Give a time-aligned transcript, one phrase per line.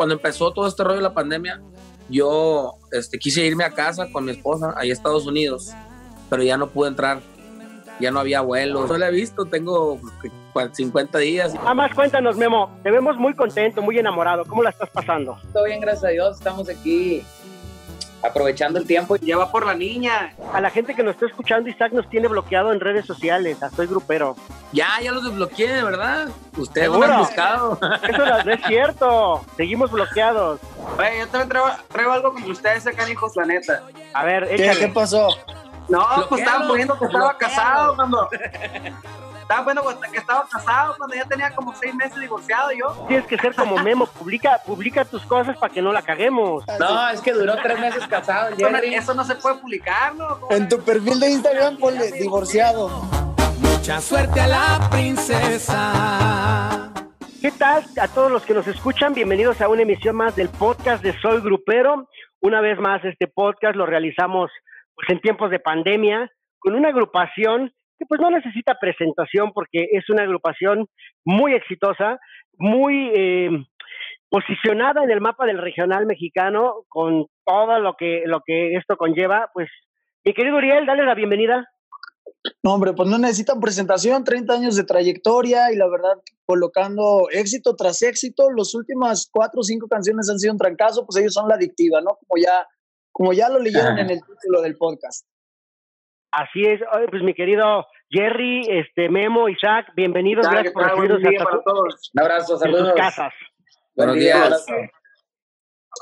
[0.00, 1.60] cuando empezó todo este rollo de la pandemia,
[2.08, 5.72] yo este, quise irme a casa con mi esposa, ahí a Estados Unidos,
[6.30, 7.20] pero ya no pude entrar.
[8.00, 8.88] Ya no había vuelos.
[8.88, 10.00] No la he visto, tengo
[10.72, 11.52] 50 días.
[11.52, 12.70] Nada más cuéntanos, Memo.
[12.82, 14.46] Te vemos muy contento, muy enamorado.
[14.46, 15.36] ¿Cómo la estás pasando?
[15.52, 16.38] Todo bien, gracias a Dios.
[16.38, 17.22] Estamos aquí
[18.22, 19.16] aprovechando el tiempo.
[19.16, 20.34] Ya va por la niña.
[20.52, 23.58] A la gente que nos está escuchando, Isaac nos tiene bloqueado en redes sociales.
[23.74, 24.36] Soy grupero.
[24.72, 26.28] Ya, ya los desbloqueé, ¿verdad?
[26.56, 27.78] Ustedes no han buscado.
[28.08, 29.44] Eso no es cierto.
[29.56, 30.60] Seguimos bloqueados.
[30.98, 31.48] Oye, yo también
[31.88, 33.82] traigo, algo con ustedes acá, hijos, la neta.
[34.14, 35.28] A ver, ¿Qué, ¿Qué pasó?
[35.88, 38.28] No, pues estaban poniendo que estaba casado cuando.
[39.50, 43.04] Estaba poniendo que estaba casado cuando ya tenía como seis meses divorciado yo.
[43.08, 46.62] Tienes que ser como Memo, publica, publica tus cosas para que no la caguemos.
[46.78, 48.54] No, es que duró tres meses casado.
[48.56, 50.38] Eso no se puede publicar, ¿no?
[50.50, 52.90] En tu perfil de Instagram ponle divorciado.
[53.58, 56.92] Mucha suerte a la princesa.
[57.40, 59.14] ¿Qué tal a todos los que nos escuchan?
[59.14, 62.08] Bienvenidos a una emisión más del podcast de Soy Grupero.
[62.38, 64.48] Una vez más, este podcast lo realizamos
[64.94, 66.30] pues, en tiempos de pandemia
[66.60, 70.86] con una agrupación que pues no necesita presentación porque es una agrupación
[71.22, 72.18] muy exitosa,
[72.56, 73.50] muy eh,
[74.30, 79.50] posicionada en el mapa del regional mexicano con todo lo que, lo que esto conlleva.
[79.52, 79.68] Pues,
[80.24, 81.68] mi querido Uriel, dale la bienvenida.
[82.62, 87.76] No, hombre, pues no necesitan presentación, 30 años de trayectoria y la verdad, colocando éxito
[87.76, 91.48] tras éxito, las últimas cuatro o cinco canciones han sido un trancazo, pues ellos son
[91.48, 92.16] la adictiva, ¿no?
[92.26, 92.66] Como ya,
[93.12, 95.26] como ya lo leyeron en el título del podcast.
[96.32, 102.10] Así es, pues mi querido Jerry, este Memo, Isaac, bienvenidos, gracias por recibirnos hasta todos.
[102.14, 102.92] Un abrazo, saludos.
[102.94, 103.32] casas.
[103.96, 104.66] Buenos días.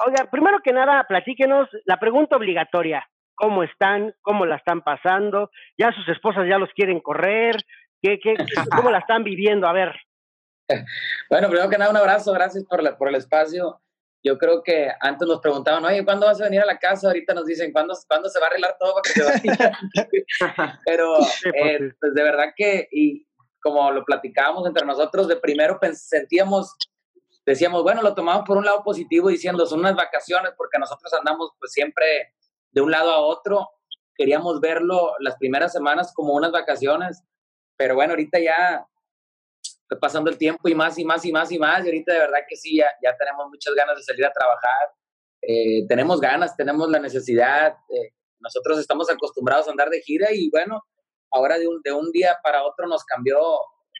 [0.06, 3.08] Oiga, primero que nada, platíquenos la pregunta obligatoria.
[3.34, 4.14] ¿Cómo están?
[4.20, 5.50] ¿Cómo la están pasando?
[5.78, 7.56] ¿Ya sus esposas ya los quieren correr?
[8.02, 8.34] ¿Qué, qué,
[8.76, 9.66] ¿Cómo la están viviendo?
[9.66, 9.94] A ver.
[11.30, 13.80] Bueno, primero que nada, un abrazo, gracias por, la, por el espacio
[14.28, 17.06] yo creo que antes nos preguntaban, oye, ¿cuándo vas a venir a la casa?
[17.06, 19.78] Ahorita nos dicen, ¿cuándo, ¿cuándo se va a arreglar todo para que se vaya?
[20.84, 23.26] Pero pues, eh, pues de verdad que, y
[23.58, 26.76] como lo platicábamos entre nosotros, de primero sentíamos,
[27.46, 31.52] decíamos, bueno, lo tomamos por un lado positivo diciendo, son unas vacaciones porque nosotros andamos
[31.58, 32.34] pues siempre
[32.70, 33.66] de un lado a otro.
[34.14, 37.24] Queríamos verlo las primeras semanas como unas vacaciones,
[37.78, 38.86] pero bueno, ahorita ya
[39.96, 41.84] pasando el tiempo y más y más y más y más.
[41.84, 44.88] Y ahorita de verdad que sí, ya, ya tenemos muchas ganas de salir a trabajar.
[45.42, 47.74] Eh, tenemos ganas, tenemos la necesidad.
[47.88, 50.82] Eh, nosotros estamos acostumbrados a andar de gira y bueno,
[51.30, 53.40] ahora de un, de un día para otro nos cambió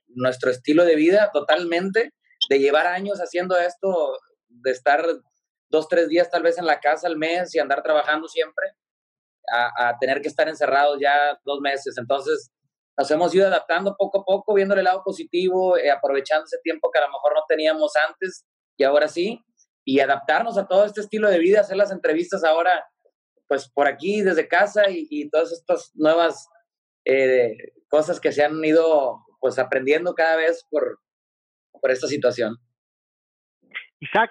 [0.09, 2.12] nuestro estilo de vida totalmente,
[2.49, 4.19] de llevar años haciendo esto,
[4.49, 5.05] de estar
[5.70, 8.66] dos, tres días tal vez en la casa al mes y andar trabajando siempre,
[9.50, 11.97] a, a tener que estar encerrados ya dos meses.
[11.99, 12.50] Entonces,
[12.98, 16.91] nos hemos ido adaptando poco a poco, viendo el lado positivo, eh, aprovechando ese tiempo
[16.91, 18.44] que a lo mejor no teníamos antes
[18.76, 19.41] y ahora sí,
[19.84, 22.84] y adaptarnos a todo este estilo de vida, hacer las entrevistas ahora,
[23.47, 26.48] pues por aquí, desde casa y, todas estas nuevas
[27.04, 27.56] eh,
[27.88, 31.00] cosas que se han ido pues aprendiendo cada vez por,
[31.81, 32.56] por esta situación.
[34.00, 34.31] Isaac.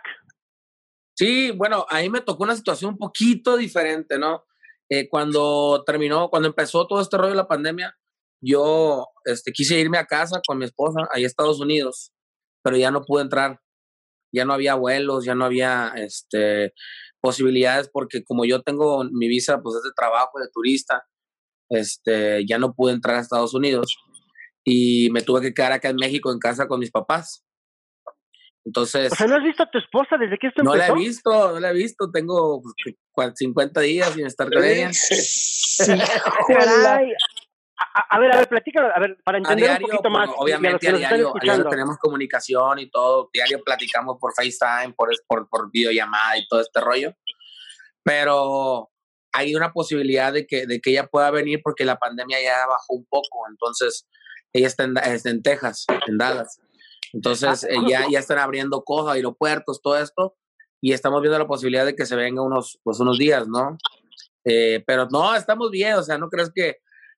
[1.14, 4.46] Sí, bueno, ahí me tocó una situación un poquito diferente, ¿no?
[4.90, 7.98] Eh, cuando terminó, cuando empezó todo este rollo de la pandemia,
[8.42, 12.12] yo este, quise irme a casa con mi esposa, ahí a Estados Unidos,
[12.64, 13.60] pero ya no pude entrar.
[14.34, 16.74] Ya no había vuelos, ya no había este,
[17.22, 21.06] posibilidades porque como yo tengo mi visa pues es de trabajo, de turista,
[21.70, 23.96] este, ya no pude entrar a Estados Unidos
[24.66, 27.46] y me tuve que quedar acá en México en casa con mis papás.
[28.66, 29.14] Entonces.
[29.14, 30.94] O sea, ¿no has visto a tu esposa desde que esto no empezó?
[30.94, 32.12] No la he visto, no la he visto.
[32.12, 32.62] Tengo
[33.34, 34.92] 50 pues, días sin estar con ella.
[35.78, 35.92] Sí,
[37.78, 40.30] a, ver, a ver, platícalo, a ver, para entender un poquito más.
[40.36, 41.34] obviamente, a, diario,
[41.70, 46.82] tenemos comunicación y todo, diario platicamos por FaceTime, por, por, por videollamada y todo este
[46.82, 47.14] rollo.
[48.04, 48.90] Pero
[49.32, 52.96] hay una posibilidad de que, de que ella pueda venir porque la pandemia ya bajó
[52.96, 54.08] un poco, entonces
[54.54, 56.60] ella está en, en Texas, en Dallas.
[57.14, 60.36] Entonces ah, eh, ya, ya están abriendo cosas, aeropuertos, todo esto,
[60.82, 63.78] y estamos viendo la posibilidad de que se venga unos, pues, unos días, ¿no?
[64.46, 66.78] Eh, pero no, estamos bien, o sea, no crees que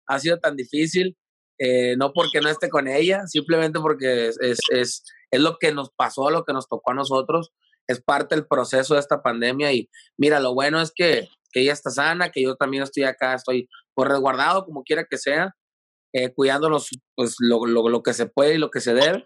[0.09, 1.15] ha sido tan difícil,
[1.59, 5.91] eh, no porque no esté con ella, simplemente porque es, es, es, lo que nos
[5.91, 7.51] pasó, lo que nos tocó a nosotros,
[7.87, 11.73] es parte del proceso de esta pandemia y mira, lo bueno es que, que ella
[11.73, 15.55] está sana, que yo también estoy acá, estoy por pues, resguardado como quiera que sea,
[16.13, 19.25] eh, cuidándonos pues lo, lo, lo, que se puede y lo que se debe.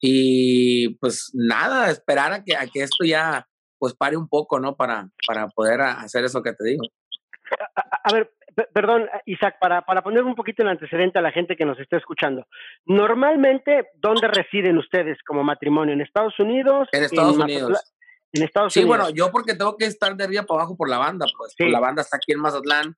[0.00, 3.46] Y pues nada, esperar a que, a que esto ya
[3.78, 4.76] pues pare un poco, ¿no?
[4.76, 6.82] Para, para poder hacer eso que te digo.
[7.74, 8.30] A, a ver,
[8.72, 11.96] perdón, Isaac, para, para poner un poquito el antecedente a la gente que nos está
[11.96, 12.46] escuchando.
[12.86, 15.94] Normalmente, ¿dónde residen ustedes como matrimonio?
[15.94, 16.88] ¿En Estados Unidos?
[16.92, 17.94] En Estados Unidos.
[18.32, 18.96] en Estados sí, Unidos.
[18.96, 21.54] Sí, bueno, yo porque tengo que estar de arriba para abajo por la banda, pues.
[21.58, 22.96] la banda está aquí en Mazatlán.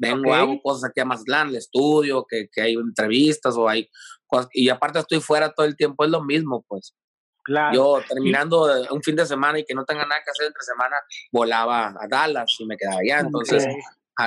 [0.00, 3.88] Vengo, hago cosas aquí a Mazatlán, el estudio, que, que hay entrevistas o hay
[4.26, 4.48] cosas.
[4.52, 6.94] Y aparte estoy fuera todo el tiempo, es lo mismo, pues.
[7.42, 7.74] Claro.
[7.74, 10.96] Yo terminando un fin de semana y que no tenga nada que hacer entre semana,
[11.32, 13.20] volaba a Dallas y me quedaba allá.
[13.20, 13.66] Entonces,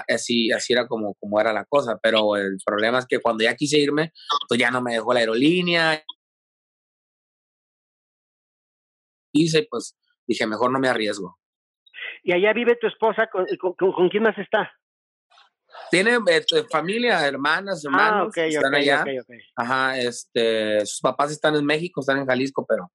[0.07, 1.99] así, así era como, como era la cosa.
[2.01, 4.11] Pero el problema es que cuando ya quise irme,
[4.47, 6.03] pues ya no me dejó la aerolínea.
[9.33, 9.97] Hice, pues
[10.27, 11.37] dije, mejor no me arriesgo.
[12.23, 13.27] ¿Y allá vive tu esposa?
[13.27, 13.45] ¿Con,
[13.75, 14.71] con, quién más está?
[15.89, 19.05] Tiene este, familia, hermanas, ah, hermanos, están allá.
[19.55, 22.91] Ajá, este, sus papás están en México, están en Jalisco, pero,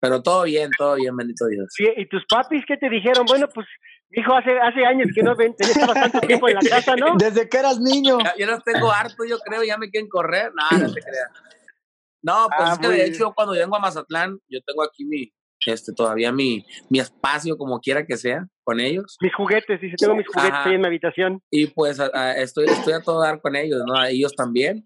[0.00, 1.72] pero todo bien, todo bien, bendito Dios.
[1.78, 3.24] ¿Y, tus papis qué te dijeron?
[3.26, 3.66] Bueno, pues,
[4.16, 7.14] hijo, hace, hace años que no ven, tenías bastante tiempo en la casa, ¿no?
[7.18, 8.18] Desde que eras niño.
[8.36, 10.52] Ya, los tengo harto, yo creo, ya me quieren correr.
[10.54, 11.30] No, no te creas.
[12.22, 15.32] No, pues ah, es que de hecho, cuando vengo a Mazatlán, yo tengo aquí mi,
[15.64, 19.16] este, todavía mi, mi espacio, como quiera que sea, con ellos.
[19.20, 21.40] Mis juguetes, dice, tengo mis juguetes ahí en mi habitación.
[21.50, 22.00] Y pues
[22.36, 23.96] estoy, estoy a todo dar con ellos, ¿no?
[23.96, 24.82] A ellos también,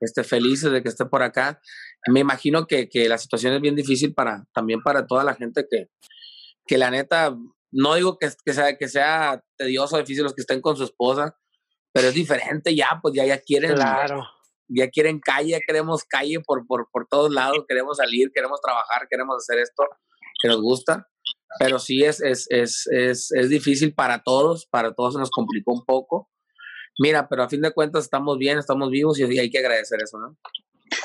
[0.00, 1.60] este, felices de que esté por acá.
[2.06, 5.66] Me imagino que, que la situación es bien difícil para, también para toda la gente
[5.68, 5.88] que,
[6.66, 7.36] que la neta,
[7.70, 11.36] no digo que, que, sea, que sea tedioso, difícil los que estén con su esposa,
[11.92, 13.74] pero es diferente ya, pues ya, ya quieren.
[13.74, 14.24] Claro
[14.68, 19.36] ya quieren calle, queremos calle por, por, por todos lados, queremos salir, queremos trabajar, queremos
[19.36, 19.84] hacer esto
[20.40, 21.08] que nos gusta,
[21.58, 25.72] pero sí es, es, es, es, es difícil para todos, para todos se nos complicó
[25.72, 26.30] un poco.
[27.00, 30.18] Mira, pero a fin de cuentas estamos bien, estamos vivos y hay que agradecer eso,
[30.18, 30.36] ¿no?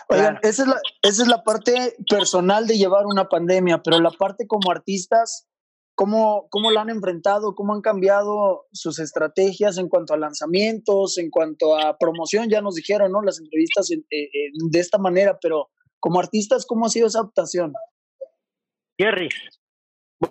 [0.09, 4.11] Oigan, esa es, la, esa es la parte personal de llevar una pandemia, pero la
[4.11, 5.47] parte como artistas,
[5.95, 7.55] ¿cómo, ¿cómo la han enfrentado?
[7.55, 12.49] ¿Cómo han cambiado sus estrategias en cuanto a lanzamientos, en cuanto a promoción?
[12.49, 13.21] Ya nos dijeron, ¿no?
[13.21, 15.69] Las entrevistas de esta manera, pero
[15.99, 17.73] como artistas, ¿cómo ha sido esa adaptación?
[18.97, 19.29] Jerry.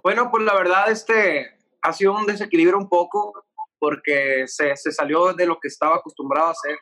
[0.03, 3.44] Bueno, pues la verdad, este ha sido un desequilibrio un poco
[3.79, 6.79] porque se, se salió de lo que estaba acostumbrado a hacer.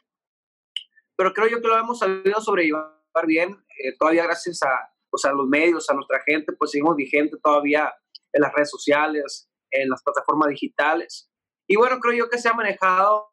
[1.16, 2.92] Pero creo yo que lo hemos sabido sobrellevar
[3.26, 3.50] bien,
[3.82, 4.68] eh, todavía gracias a,
[5.10, 7.92] pues, a los medios, a nuestra gente, pues seguimos vigente todavía
[8.32, 11.30] en las redes sociales, en las plataformas digitales.
[11.66, 13.30] Y bueno, creo yo que se ha manejado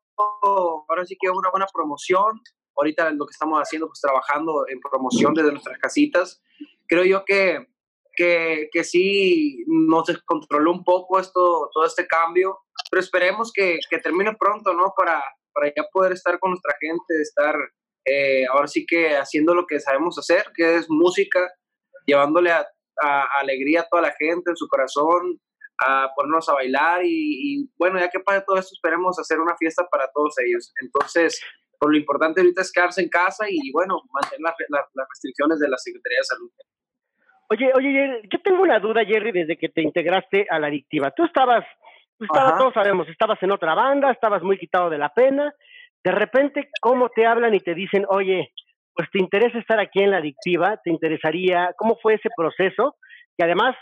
[0.89, 2.41] ahora sí que una buena promoción.
[2.75, 6.41] Ahorita lo que estamos haciendo, pues trabajando en promoción desde nuestras casitas.
[6.87, 7.67] Creo yo que
[8.17, 12.59] que, que sí nos descontroló un poco esto, todo este cambio,
[12.89, 14.91] pero esperemos que, que termine pronto, ¿no?
[14.97, 15.23] Para,
[15.53, 17.55] para ya poder estar con nuestra gente, estar
[18.05, 21.47] eh, ahora sí que haciendo lo que sabemos hacer, que es música,
[22.05, 22.67] llevándole a,
[23.39, 25.39] alegría a toda la gente en su corazón,
[25.79, 29.87] a ponernos a bailar y, bueno, ya que pase todo esto, esperemos hacer una fiesta
[29.89, 30.73] para todos ellos.
[30.81, 31.41] Entonces,
[31.79, 35.77] por lo importante ahorita es quedarse en casa y bueno, mantener las restricciones de la
[35.77, 36.51] Secretaría de Salud.
[37.49, 41.11] Oye, oye, yo tengo una duda, Jerry, desde que te integraste a la adictiva.
[41.11, 41.63] Tú estabas,
[42.17, 45.53] pues todos sabemos, estabas en otra banda, estabas muy quitado de la pena.
[46.03, 48.51] De repente, ¿cómo te hablan y te dicen, oye,
[48.97, 50.77] pues te interesa estar aquí en la adictiva?
[50.83, 51.71] ¿Te interesaría?
[51.77, 52.97] ¿Cómo fue ese proceso?
[53.37, 53.75] Y además,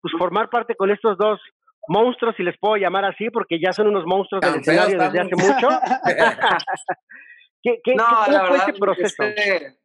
[0.00, 1.40] pues formar parte con estos dos
[1.88, 5.36] monstruos, si les puedo llamar así, porque ya son unos monstruos del escenario desde hace
[5.36, 5.68] mucho.
[7.62, 9.22] ¿Qué, qué, no, ¿Cómo fue ese proceso?
[9.24, 9.76] Este,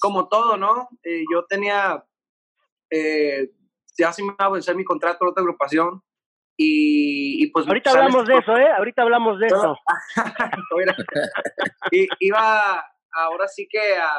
[0.00, 0.88] como todo, ¿no?
[1.04, 2.02] Eh, yo tenía
[2.90, 3.50] eh,
[3.98, 6.02] ya se me va a vencer mi contrato de otra agrupación.
[6.56, 7.66] Y, pues.
[7.66, 8.70] Ahorita hablamos de eso, ¿eh?
[8.78, 9.76] Ahorita hablamos de eso.
[11.90, 14.10] y, iba ahora sí que a,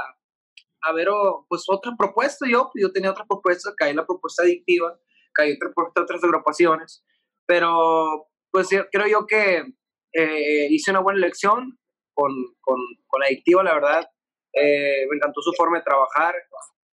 [0.82, 1.08] a ver
[1.48, 2.46] pues otra propuesta.
[2.50, 4.98] Yo, yo tenía otra propuesta, caí la propuesta adictiva,
[5.34, 7.04] caí otra propuesta otras agrupaciones.
[7.46, 9.64] Pero pues creo yo que
[10.14, 11.78] eh, hice una buena elección
[12.14, 14.10] con, con, con adictiva, la verdad.
[14.54, 16.34] Eh, me encantó su forma de trabajar.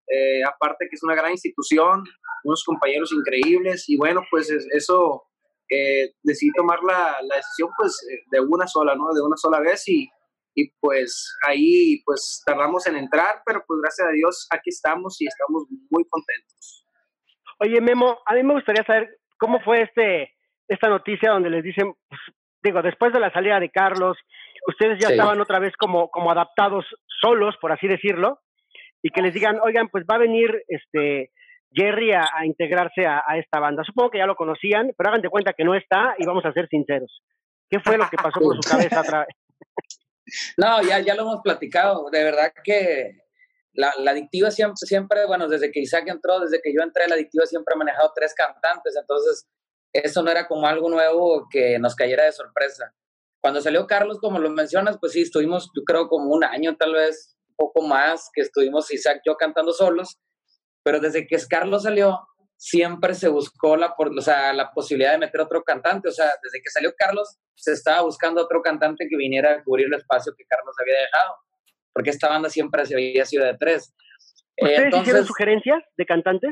[0.07, 2.03] Eh, aparte que es una gran institución,
[2.43, 5.23] unos compañeros increíbles y bueno, pues eso
[5.69, 9.13] eh, decidí tomar la, la, decisión pues eh, de una sola, ¿no?
[9.13, 10.09] De una sola vez y,
[10.55, 15.27] y pues ahí pues tardamos en entrar, pero pues gracias a Dios aquí estamos y
[15.27, 16.85] estamos muy contentos.
[17.59, 20.33] Oye Memo, a mí me gustaría saber cómo fue este
[20.67, 22.21] esta noticia donde les dicen, pues,
[22.63, 24.17] digo, después de la salida de Carlos,
[24.67, 26.85] ustedes ya estaban otra vez como, como adaptados
[27.21, 28.39] solos, por así decirlo,
[29.01, 31.31] y que les digan, oigan, pues va a venir este
[31.73, 33.83] Jerry a, integrarse a, esta banda.
[33.83, 36.53] Supongo que ya lo conocían, pero hagan de cuenta que no está y vamos a
[36.53, 37.21] ser sinceros.
[37.69, 39.35] ¿Qué fue lo que pasó por su cabeza otra vez?
[40.57, 42.09] No, ya, ya lo hemos platicado.
[42.11, 43.17] De verdad que
[43.73, 47.15] la, la, adictiva siempre, siempre, bueno, desde que Isaac entró, desde que yo entré, la
[47.15, 49.47] adictiva siempre ha manejado tres cantantes, entonces
[49.93, 52.93] eso no era como algo nuevo que nos cayera de sorpresa.
[53.41, 56.93] Cuando salió Carlos, como lo mencionas, pues sí, estuvimos, yo creo, como un año tal
[56.93, 60.19] vez poco más que estuvimos Isaac yo cantando solos,
[60.83, 62.19] pero desde que Carlos salió,
[62.61, 66.09] siempre se buscó la, o sea, la posibilidad de meter otro cantante.
[66.09, 69.87] O sea, desde que salió Carlos, se estaba buscando otro cantante que viniera a cubrir
[69.87, 71.37] el espacio que Carlos había dejado,
[71.91, 73.91] porque esta banda siempre se había sido de tres.
[74.59, 76.51] ¿Ustedes Entonces, hicieron sugerencias de cantantes?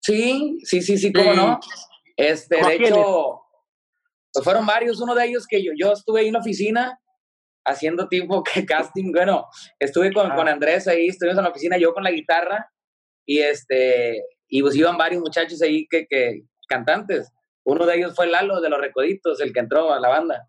[0.00, 1.60] Sí, sí, sí, sí, cómo no.
[2.16, 3.42] Este, de hecho,
[4.32, 5.02] pues fueron varios.
[5.02, 6.98] Uno de ellos que yo, yo estuve ahí en la oficina
[7.66, 9.12] haciendo tipo que casting.
[9.12, 12.72] Bueno, estuve con, con Andrés ahí, estuvimos en la oficina, yo con la guitarra,
[13.26, 17.32] y este, y pues iban varios muchachos ahí que, que cantantes.
[17.64, 20.48] Uno de ellos fue Lalo de los Recoditos, el que entró a la banda.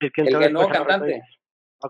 [0.00, 1.22] El que, entró el nuevo cantante.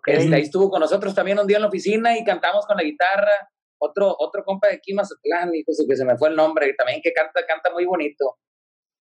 [0.07, 2.83] Este, ahí estuvo con nosotros también un día en la oficina y cantamos con la
[2.83, 3.33] guitarra.
[3.81, 7.13] Otro, otro compa de aquí, Mazatlán, hijo, que se me fue el nombre, también que
[7.13, 8.39] canta, canta muy bonito.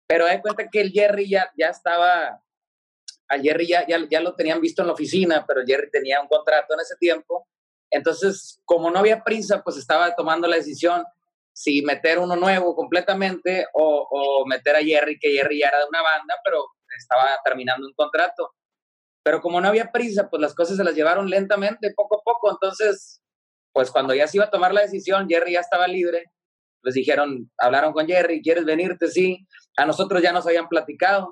[0.08, 2.42] Pero de cuenta que el Jerry ya, ya estaba,
[3.28, 6.28] a Jerry ya, ya, ya lo tenían visto en la oficina, pero Jerry tenía un
[6.28, 7.48] contrato en ese tiempo.
[7.92, 11.04] Entonces, como no había prisa, pues estaba tomando la decisión
[11.58, 16.04] si meter uno nuevo completamente o, meter a Jerry, que Jerry ya era de una
[16.04, 16.64] banda, pero
[16.96, 18.52] estaba terminando un contrato.
[19.24, 22.52] Pero como no había prisa, pues las cosas se las llevaron lentamente, poco a poco.
[22.52, 23.24] Entonces,
[23.74, 26.26] pues cuando ya se iba a tomar la decisión, Jerry ya estaba libre.
[26.84, 29.08] Les dijeron, hablaron con Jerry, ¿quieres venirte?
[29.08, 29.48] Sí.
[29.78, 31.32] A nosotros ya nos habían platicado.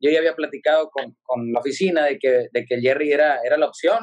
[0.00, 3.56] Yo ya había platicado con, con la oficina de que, de que Jerry era, era
[3.56, 4.00] la opción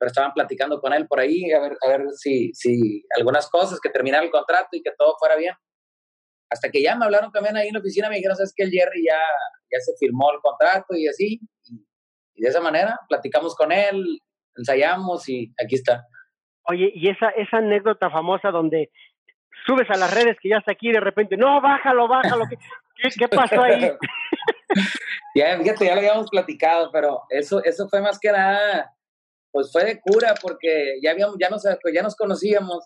[0.00, 3.78] pero estaban platicando con él por ahí a ver, a ver si, si algunas cosas,
[3.78, 5.54] que terminara el contrato y que todo fuera bien.
[6.50, 8.70] Hasta que ya me hablaron también ahí en la oficina, me dijeron, sabes que el
[8.70, 9.20] Jerry ya,
[9.70, 11.38] ya se firmó el contrato y así.
[11.64, 14.20] Y, de esa manera platicamos con él,
[14.56, 16.06] ensayamos y aquí está.
[16.62, 18.90] Oye, y esa, esa anécdota famosa donde
[19.66, 23.10] subes a las redes que ya está aquí y de repente, no, bájalo, bájalo, ¿qué,
[23.18, 23.92] qué, pasó ahí?
[25.34, 28.90] ya, fíjate, ya lo habíamos platicado, pero eso, eso fue más que nada
[29.52, 32.84] pues fue de cura porque ya habíamos, ya nos, ya nos conocíamos,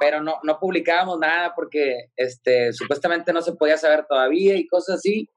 [0.00, 4.96] pero no, no publicábamos nada porque este, supuestamente no se podía saber todavía y cosas
[4.96, 5.28] así.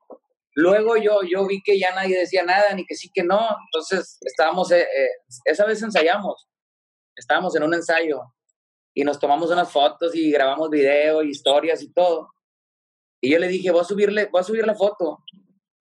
[0.55, 4.17] Luego yo, yo vi que ya nadie decía nada, ni que sí que no, entonces
[4.21, 5.09] estábamos, eh, eh,
[5.45, 6.47] esa vez ensayamos,
[7.15, 8.21] estábamos en un ensayo
[8.93, 12.29] y nos tomamos unas fotos y grabamos video, historias y todo.
[13.21, 15.19] Y yo le dije, voy a subirle, voy a subir la foto.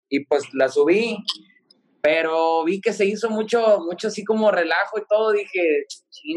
[0.09, 1.17] Y pues la subí
[2.01, 5.85] pero vi que se hizo mucho, mucho así como relajo y todo, dije,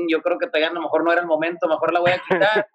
[0.08, 2.22] yo creo que todavía a lo mejor no era el momento, mejor la voy a
[2.28, 2.68] quitar.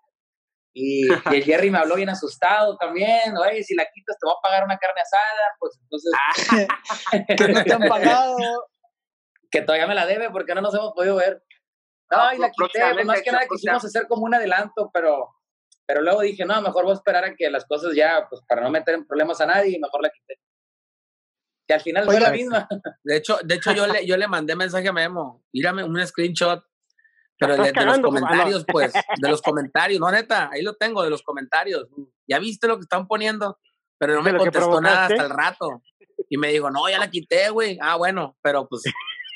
[0.78, 4.42] Y, el Jerry me habló bien asustado también, oye, si la quitas te voy a
[4.42, 6.14] pagar una carne asada, pues entonces...
[7.38, 8.36] que no te han pagado.
[9.52, 11.42] que todavía me la debe porque no nos hemos podido ver.
[12.12, 15.30] No, y la quité, pues más que nada quisimos hacer como un adelanto, pero,
[15.88, 18.62] pero luego dije, no, mejor voy a esperar a que las cosas ya, pues para
[18.62, 20.40] no meter en problemas a nadie, mejor la quité
[21.68, 22.68] que al final fue la misma.
[23.04, 26.64] De hecho, de hecho yo, le, yo le mandé mensaje a Memo, mírame un screenshot,
[27.38, 31.22] pero de, los comentarios, pues, de los comentarios, no neta, ahí lo tengo, de los
[31.22, 31.88] comentarios.
[32.28, 33.60] Ya viste lo que están poniendo,
[33.98, 35.82] pero no me contestó nada hasta el rato.
[36.30, 37.78] Y me dijo, no, ya la quité, güey.
[37.82, 38.84] Ah, bueno, pero pues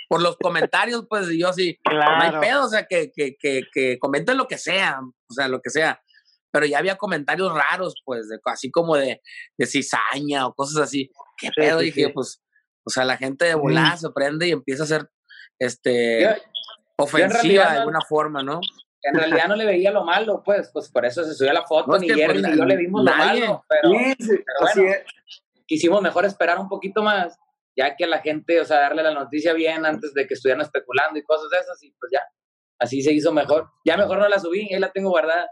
[0.07, 3.99] por los comentarios, pues yo sí, no hay pedo, o sea, que, que, que, que
[3.99, 6.01] comenten lo que sea, o sea, lo que sea
[6.51, 9.21] pero ya había comentarios raros, pues, de, así como de,
[9.57, 11.11] de cizaña o cosas así.
[11.39, 11.79] ¿Qué pedo?
[11.79, 12.41] dije, pues,
[12.83, 15.09] o sea, la gente de volada se prende y empieza a ser,
[15.57, 16.27] este,
[16.97, 18.59] ofensiva de alguna forma, ¿no?
[19.01, 21.97] En realidad no le veía lo malo, pues, pues por eso se subió la foto,
[21.97, 24.95] ni Jerry pues, ni yo le vimos lo malo, pero, bueno,
[25.65, 27.37] quisimos mejor esperar un poquito más,
[27.77, 31.17] ya que la gente, o sea, darle la noticia bien antes de que estuvieran especulando
[31.17, 32.21] y cosas de esas, y pues ya,
[32.79, 33.69] así se hizo mejor.
[33.85, 35.49] Ya mejor no la subí, ahí la tengo guardada.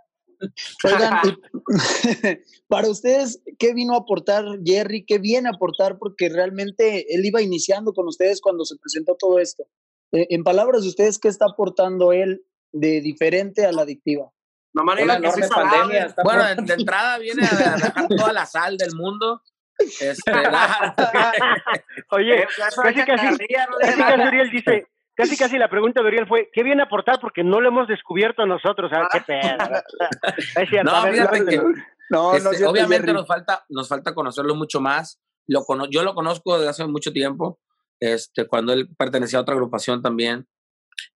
[0.84, 1.22] Oigan,
[2.68, 5.06] para ustedes, ¿qué vino a aportar Jerry?
[5.06, 5.98] ¿Qué viene a aportar?
[5.98, 9.64] Porque realmente él iba iniciando con ustedes cuando se presentó todo esto.
[10.12, 14.32] Eh, en palabras de ustedes, ¿qué está aportando él de diferente a la adictiva?
[14.74, 16.16] No manera que pandemia.
[16.24, 19.42] Bueno, de, entrada viene a dejar toda la sal del mundo.
[19.80, 20.32] Este,
[22.12, 26.86] Oye, casi casi, casi dice, casi casi la pregunta de Uriel fue, ¿qué viene a
[26.86, 27.20] aportar?
[27.20, 29.08] Porque no lo hemos descubierto nosotros, ¿sabes?
[29.12, 30.84] qué pedo.
[30.84, 31.62] no, fíjate que,
[32.10, 35.20] no, este, obviamente nos falta, nos falta conocerlo mucho más.
[35.48, 37.60] Lo yo lo conozco desde hace mucho tiempo,
[38.00, 40.48] este, cuando él pertenecía a otra agrupación también.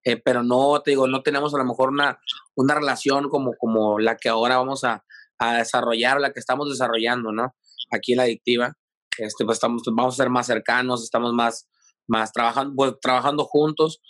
[0.03, 2.19] Eh, pero no, te digo, no tenemos a lo mejor una,
[2.55, 5.03] una relación como, como la que ahora vamos a,
[5.37, 7.55] a desarrollar, la que estamos desarrollando, ¿no?
[7.91, 8.73] Aquí en la adictiva.
[9.17, 11.69] Este, pues estamos, vamos a ser más cercanos, estamos más,
[12.07, 14.01] más trabajando, trabajando juntos.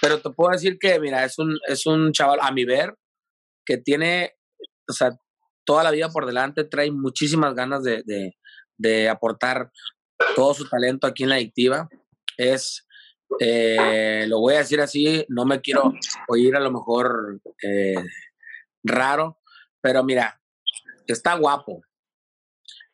[0.00, 2.94] Pero te puedo decir que, mira, es un, es un chaval, a mi ver,
[3.64, 4.34] que tiene,
[4.88, 5.16] o sea,
[5.64, 8.02] toda la vida por delante, trae muchísimas ganas de,
[8.76, 9.70] de, aportar
[10.34, 11.88] todo su talento aquí en la adictiva.
[12.36, 12.86] Es,
[13.38, 15.92] eh, lo voy a decir así, no me quiero
[16.28, 18.02] oír a lo mejor eh,
[18.82, 19.38] raro,
[19.80, 20.40] pero mira,
[21.06, 21.82] está guapo,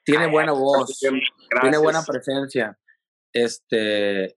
[0.05, 2.79] tiene buena voz, tiene buena presencia.
[3.33, 4.37] Este,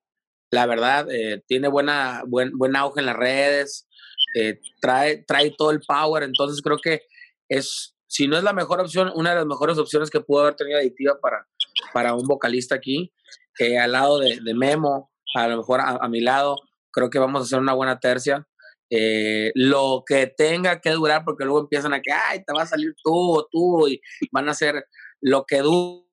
[0.52, 3.88] la verdad, eh, tiene buena, buen, buen auge en las redes,
[4.36, 7.04] eh, trae, trae todo el power, entonces creo que
[7.48, 10.56] es, si no es la mejor opción, una de las mejores opciones que pudo haber
[10.56, 11.48] tenido Adictiva para,
[11.94, 13.14] para un vocalista aquí,
[13.56, 16.56] que al lado de, Memo, a lo mejor a, mi lado,
[16.92, 18.48] creo que vamos a hacer una buena tercia.
[18.90, 22.68] Eh, lo que tenga que durar, porque luego empiezan a que, ay, te va a
[22.68, 24.02] salir tú o tú, y
[24.32, 24.86] van a hacer
[25.22, 26.09] lo que dure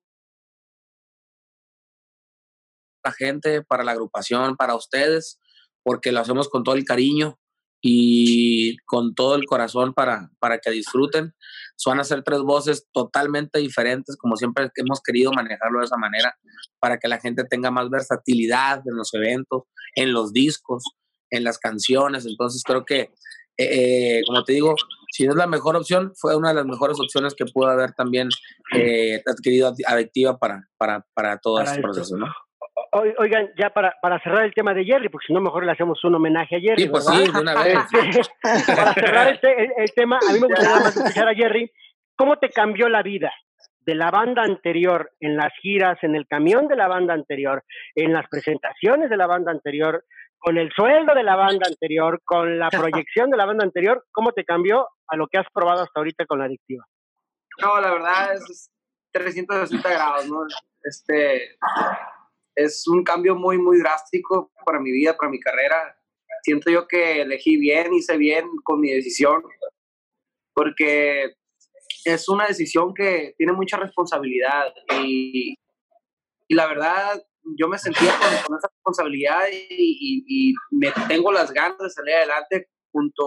[3.07, 5.39] la gente, para la agrupación, para ustedes,
[5.83, 7.39] porque lo hacemos con todo el cariño
[7.81, 11.33] y con todo el corazón para, para que disfruten.
[11.85, 16.35] Van a ser tres voces totalmente diferentes, como siempre hemos querido manejarlo de esa manera,
[16.79, 19.63] para que la gente tenga más versatilidad en los eventos,
[19.95, 20.83] en los discos,
[21.29, 22.25] en las canciones.
[22.25, 23.11] Entonces creo que,
[23.57, 24.75] eh, eh, como te digo,
[25.13, 27.93] si no es la mejor opción, fue una de las mejores opciones que pudo haber
[27.93, 28.27] también
[28.75, 32.27] eh, adquirido adictiva para, para, para todo este proceso, ¿no?
[32.91, 36.03] Oigan, ya para, para cerrar el tema de Jerry, porque si no, mejor le hacemos
[36.03, 36.83] un homenaje a Jerry.
[36.83, 37.77] Sí, pues sí, de una vez.
[38.67, 41.71] para cerrar el, tema, a mí me gustaría más escuchar a Jerry.
[42.15, 43.33] ¿Cómo te cambió la vida
[43.81, 47.63] de la banda anterior en las giras, en el camión de la banda anterior,
[47.95, 50.03] en las presentaciones de la banda anterior,
[50.37, 54.05] con el sueldo de la banda anterior, con la proyección de la banda anterior?
[54.11, 56.85] ¿Cómo te cambió a lo que has probado hasta ahorita con la adictiva?
[57.59, 58.69] No, la verdad es
[59.11, 60.41] 360 grados, ¿no?
[60.83, 61.57] Este,
[62.57, 65.95] es un cambio muy, muy drástico para mi vida, para mi carrera.
[66.41, 69.43] Siento yo que elegí bien, hice bien con mi decisión,
[70.53, 71.35] porque
[72.03, 75.55] es una decisión que tiene mucha responsabilidad y,
[76.47, 77.21] y la verdad
[77.59, 82.69] yo me sentía con, esa responsabilidad y, y, me tengo las ganas de salir adelante
[82.91, 83.23] junto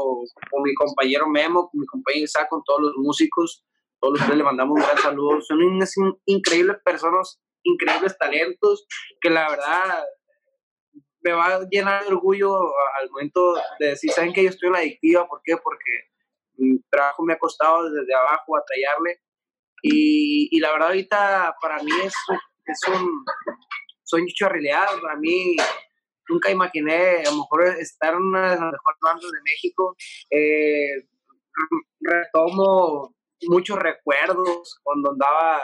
[0.51, 3.65] con mi compañero Memo, con mi compañero Isaac, con todos los músicos,
[4.01, 5.41] todos los que le mandamos un gran saludo.
[5.41, 5.95] Son unas
[6.27, 8.87] increíbles personas increíbles talentos
[9.21, 10.05] que la verdad
[11.23, 12.57] me va a llenar de orgullo
[13.01, 15.29] al momento de decir, ¿saben que yo estoy en la adictiva?
[15.29, 15.57] ¿Por qué?
[15.63, 16.09] Porque
[16.57, 19.21] mi trabajo me ha costado desde abajo a tallarle.
[19.83, 22.15] Y, y la verdad ahorita para mí es,
[22.67, 23.25] es un
[24.03, 24.87] sueño hecho realidad.
[25.03, 25.57] Para mí
[26.29, 29.97] nunca imaginé a lo mejor estar en una de las mejores bandas de México.
[30.31, 31.09] Eh,
[32.01, 33.15] retomo
[33.49, 35.61] muchos recuerdos cuando andaba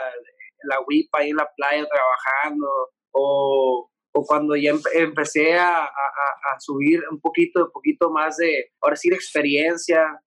[0.63, 2.67] la WIP ahí en la playa trabajando,
[3.11, 8.95] o, o cuando ya empecé a, a, subir un poquito, un poquito más de, ahora
[8.95, 10.21] sí, de experiencia,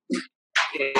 [0.78, 0.92] eh,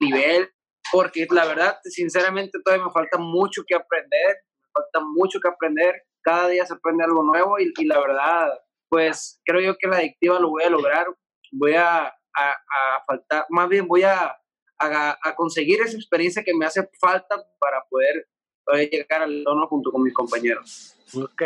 [0.00, 0.50] nivel,
[0.92, 4.36] porque la verdad, sinceramente, todavía me falta mucho que aprender,
[4.72, 9.60] falta mucho que aprender, cada día se aprende algo nuevo y, la verdad, pues creo
[9.60, 11.06] yo que la adictiva lo voy a lograr,
[11.52, 14.36] voy a, a faltar, más bien voy a,
[14.78, 18.26] a, conseguir esa experiencia que me hace falta para poder
[18.74, 20.96] llegar al tono junto con mis compañeros.
[21.14, 21.42] Ok.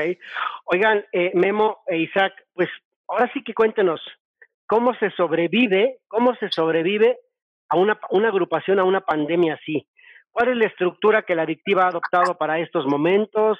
[0.64, 2.68] Oigan, eh, Memo e Isaac, pues
[3.08, 4.00] ahora sí que cuéntenos,
[4.66, 7.18] ¿cómo se sobrevive, cómo se sobrevive
[7.68, 9.86] a una, una agrupación, a una pandemia así?
[10.30, 13.58] ¿Cuál es la estructura que la adictiva ha adoptado para estos momentos?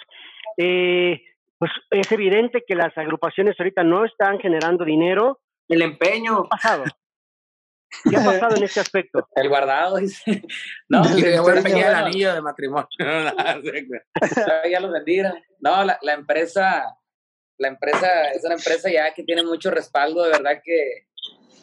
[0.56, 1.22] Eh,
[1.58, 5.40] pues es evidente que las agrupaciones ahorita no están generando dinero.
[5.68, 6.48] El empeño.
[6.48, 6.84] Pasado.
[8.08, 9.26] ¿Qué ha pasado en este aspecto?
[9.34, 10.42] El guardado, dice.
[10.88, 12.88] No, que voy a el anillo de matrimonio.
[14.70, 15.34] ya lo vendieron.
[15.60, 16.84] No, la, la, empresa,
[17.58, 21.06] la empresa es una empresa ya que tiene mucho respaldo, de verdad que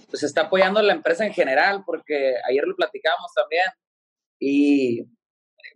[0.10, 3.66] pues está apoyando a la empresa en general, porque ayer lo platicamos también.
[4.40, 5.06] Y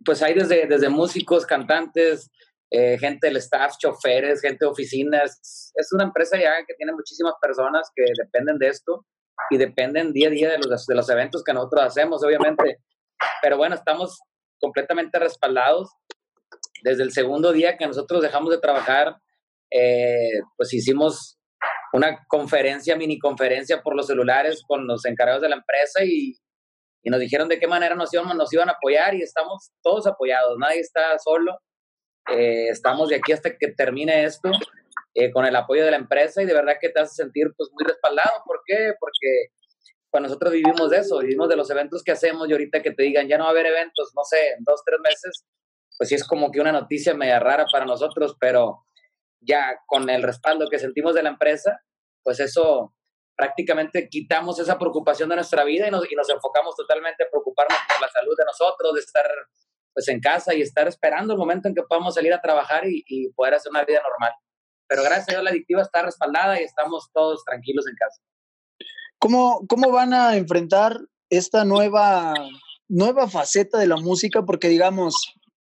[0.04, 2.30] pues hay desde, desde músicos, cantantes,
[2.70, 5.72] eh, gente del staff, choferes, gente de oficinas.
[5.74, 9.04] Es una empresa ya que tiene muchísimas personas que dependen de esto
[9.50, 12.78] y dependen día a día de los, de los eventos que nosotros hacemos, obviamente.
[13.42, 14.18] Pero bueno, estamos
[14.60, 15.90] completamente respaldados.
[16.82, 19.16] Desde el segundo día que nosotros dejamos de trabajar,
[19.70, 21.38] eh, pues hicimos
[21.92, 26.34] una conferencia, mini conferencia por los celulares con los encargados de la empresa y,
[27.02, 30.06] y nos dijeron de qué manera nos iban, nos iban a apoyar y estamos todos
[30.06, 31.58] apoyados, nadie está solo.
[32.30, 34.50] Eh, estamos de aquí hasta que termine esto
[35.14, 37.70] eh, con el apoyo de la empresa y de verdad que te hace sentir pues
[37.72, 38.30] muy respaldado.
[38.46, 38.94] ¿Por qué?
[38.98, 39.48] Porque
[40.10, 43.02] pues nosotros vivimos de eso, vivimos de los eventos que hacemos y ahorita que te
[43.02, 45.44] digan ya no va a haber eventos, no sé, en dos, tres meses,
[45.98, 48.84] pues sí es como que una noticia media rara para nosotros, pero
[49.40, 51.80] ya con el respaldo que sentimos de la empresa,
[52.22, 52.94] pues eso
[53.36, 57.78] prácticamente quitamos esa preocupación de nuestra vida y nos, y nos enfocamos totalmente a preocuparnos
[57.88, 59.26] por la salud de nosotros, de estar
[59.94, 63.02] pues en casa y estar esperando el momento en que podamos salir a trabajar y,
[63.06, 64.32] y poder hacer una vida normal
[64.92, 68.20] pero gracias a Dios la adictiva está respaldada y estamos todos tranquilos en casa.
[69.18, 71.00] ¿Cómo, cómo van a enfrentar
[71.30, 72.34] esta nueva,
[72.88, 74.44] nueva faceta de la música?
[74.44, 75.14] Porque digamos,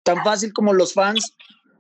[0.04, 1.36] tan fácil como los fans,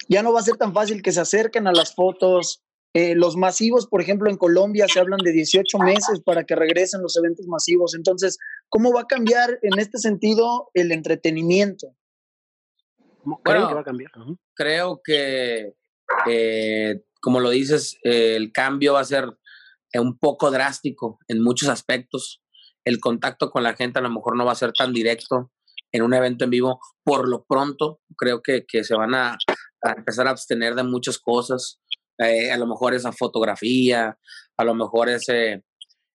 [0.09, 2.65] ya no va a ser tan fácil que se acerquen a las fotos.
[2.93, 7.01] Eh, los masivos, por ejemplo, en Colombia se hablan de 18 meses para que regresen
[7.01, 7.95] los eventos masivos.
[7.95, 11.95] Entonces, ¿cómo va a cambiar en este sentido el entretenimiento?
[13.43, 14.11] creo que va a cambiar?
[14.53, 15.75] Creo que,
[16.29, 19.37] eh, como lo dices, el cambio va a ser
[19.93, 22.41] un poco drástico en muchos aspectos.
[22.85, 25.51] El contacto con la gente a lo mejor no va a ser tan directo
[25.91, 26.79] en un evento en vivo.
[27.03, 29.37] Por lo pronto, creo que, que se van a,
[29.95, 31.79] empezar a abstener de muchas cosas.
[32.17, 34.17] Eh, a lo mejor esa fotografía,
[34.57, 35.63] a lo mejor ese,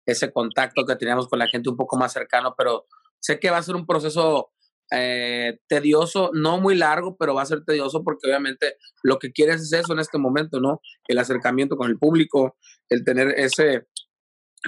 [0.06, 2.86] ese contacto que teníamos con la gente un poco más cercano, pero
[3.20, 4.50] sé que va a ser un proceso
[4.94, 9.62] eh, tedioso, no muy largo, pero va a ser tedioso porque obviamente lo que quieres
[9.62, 10.80] es eso en este momento, ¿no?
[11.08, 12.56] El acercamiento con el público,
[12.88, 13.86] el tener ese,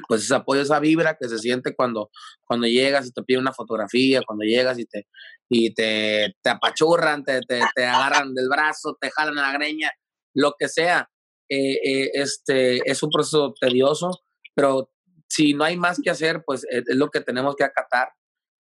[0.08, 2.10] pues ese apoyo, esa vibra que se siente cuando,
[2.46, 5.08] cuando llegas y te piden una fotografía, cuando llegas y te,
[5.48, 9.90] y te, te apachurran, te, te, te agarran del brazo, te jalan la greña,
[10.34, 11.10] lo que sea.
[11.50, 14.90] Eh, eh, este, es un proceso tedioso, pero
[15.28, 18.08] si no hay más que hacer, pues es, es lo que tenemos que acatar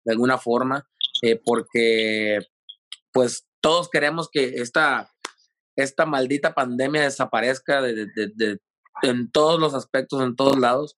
[0.06, 0.88] de alguna forma.
[1.24, 2.40] Eh, porque
[3.14, 5.10] pues todos queremos que esta,
[5.78, 8.60] esta maldita pandemia desaparezca de,
[9.04, 10.98] en todos los aspectos, en todos lados.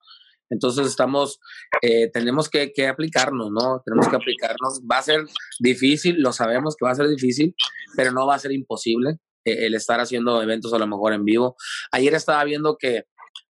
[0.50, 1.40] Entonces estamos,
[1.84, 3.84] eh, tenemos que, aplicarnos, ¿no?
[3.86, 4.82] Tenemos que aplicarnos.
[4.92, 5.26] Va a ser
[5.60, 7.54] difícil, lo sabemos que va a ser difícil,
[7.96, 11.24] pero no va a ser imposible eh, el estar haciendo eventos a lo mejor en
[11.24, 11.56] vivo.
[11.92, 13.04] Ayer estaba viendo que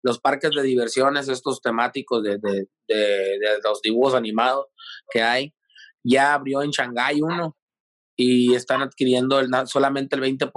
[0.04, 4.66] los parques de diversiones, estos temáticos de, de los dibujos animados
[5.10, 5.55] que hay,
[6.06, 7.58] ya abrió en Shanghái uno
[8.16, 10.52] y están adquiriendo el, solamente el 20%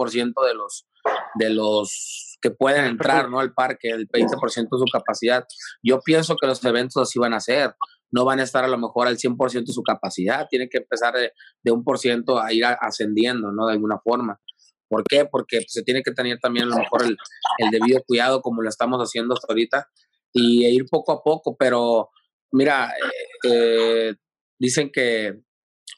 [0.47, 0.87] de los,
[1.35, 3.41] de los que pueden entrar ¿no?
[3.41, 5.45] al parque, el 20% de su capacidad.
[5.83, 7.75] Yo pienso que los eventos así van a ser,
[8.13, 11.15] no van a estar a lo mejor al 100% de su capacidad, tiene que empezar
[11.15, 11.33] de,
[11.65, 13.67] de un por ciento a ir ascendiendo, ¿no?
[13.67, 14.41] De alguna forma.
[14.89, 15.27] ¿Por qué?
[15.27, 17.17] Porque se tiene que tener también a lo mejor el,
[17.59, 19.89] el debido cuidado como lo estamos haciendo hasta ahorita
[20.33, 22.09] y ir poco a poco, pero
[22.53, 24.15] mira, eh, eh
[24.59, 25.41] dicen que,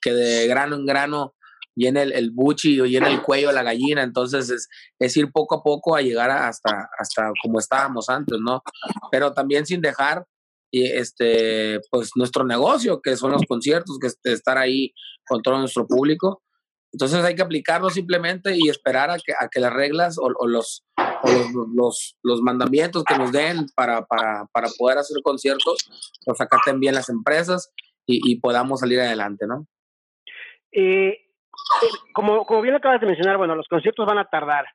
[0.02, 1.34] que de grano en grano
[1.74, 4.68] viene el, el buchi o viene el cuello de la gallina, entonces es,
[4.98, 8.62] es ir poco a poco a llegar hasta, hasta como estábamos antes, ¿no?
[9.10, 10.26] Pero también sin dejar
[10.72, 14.92] este, pues nuestro negocio, que son los conciertos, que es estar ahí
[15.26, 16.42] con todo nuestro público.
[16.92, 20.84] Entonces hay que aplicarlo simplemente y esperar a que, a que las reglas o, los,
[21.24, 25.88] los, los, los, mandamientos que nos den para, para, para poder hacer conciertos
[26.26, 27.70] los acaten bien las empresas
[28.10, 29.66] y, podamos salir adelante, ¿no?
[30.72, 31.18] Eh,
[32.12, 34.66] como, como bien acabas de mencionar, bueno, los conciertos van a tardar.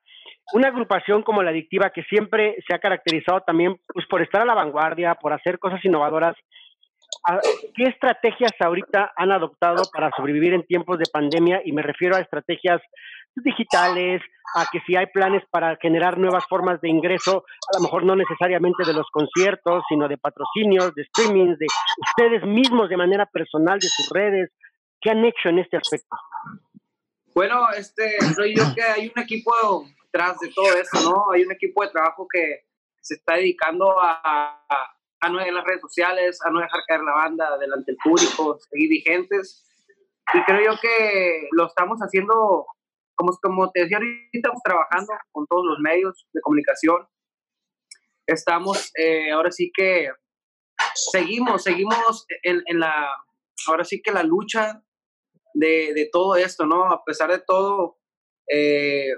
[0.54, 4.46] Una agrupación como la adictiva que siempre se ha caracterizado también pues, por estar a
[4.46, 6.36] la vanguardia, por hacer cosas innovadoras,
[7.76, 11.62] ¿qué estrategias ahorita han adoptado para sobrevivir en tiempos de pandemia?
[11.66, 12.82] Y me refiero a estrategias
[13.36, 14.22] digitales,
[14.56, 18.16] a que si hay planes para generar nuevas formas de ingreso, a lo mejor no
[18.16, 21.68] necesariamente de los conciertos, sino de patrocinios, de streaming, de
[22.08, 24.52] ustedes mismos de manera personal, de sus redes.
[25.02, 26.16] ¿Qué han hecho en este aspecto?
[27.34, 29.52] Bueno, este, soy yo que hay un equipo
[30.12, 31.32] tras de todo eso, ¿no?
[31.34, 32.66] Hay un equipo de trabajo que
[33.02, 34.95] se está dedicando a, a
[35.30, 38.90] no en las redes sociales, a no dejar caer la banda delante del público, seguir
[38.90, 39.66] vigentes.
[40.34, 42.66] Y creo yo que lo estamos haciendo
[43.16, 47.08] como, como te decía, ahorita estamos trabajando con todos los medios de comunicación.
[48.28, 50.10] Estamos, eh, ahora sí que
[51.12, 53.16] seguimos, seguimos en, en, la,
[53.68, 54.82] ahora sí que la lucha
[55.54, 56.92] de, de, todo esto, ¿no?
[56.92, 57.98] A pesar de todo,
[58.52, 59.12] eh,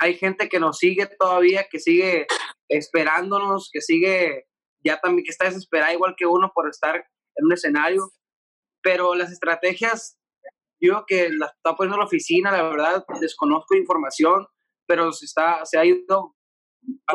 [0.00, 2.26] hay gente que nos sigue todavía, que sigue
[2.68, 4.47] esperándonos, que sigue
[4.88, 8.10] ya también, que está desesperada igual que uno por estar en un escenario,
[8.82, 10.18] pero las estrategias
[10.80, 14.46] yo que la está poniendo la oficina, la verdad, desconozco información,
[14.86, 16.36] pero se, está, se ha ido